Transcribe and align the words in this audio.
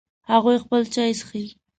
هغوی 0.31 0.57
خپل 0.63 0.81
چای 0.93 1.11
څښي 1.19 1.43